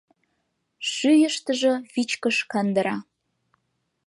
[0.91, 2.97] Шӱйыштыжӧ вичкыж кандыра.